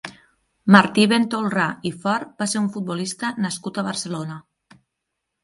Martí 0.75 1.03
Ventolrà 1.11 1.65
i 1.89 1.91
Fort 2.05 2.31
va 2.43 2.49
ser 2.55 2.59
un 2.63 2.71
futbolista 2.77 3.31
nascut 3.47 3.79
a 3.83 3.87
Barcelona. 3.91 4.41